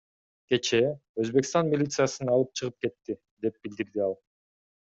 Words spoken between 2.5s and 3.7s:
чыгып кетти,— деп